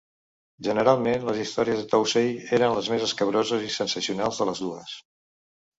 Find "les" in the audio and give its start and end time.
1.27-1.41, 2.79-2.91, 4.53-4.65